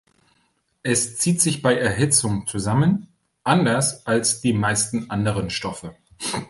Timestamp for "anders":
3.43-4.07